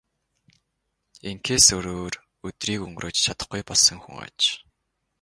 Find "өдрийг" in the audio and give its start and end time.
2.47-2.79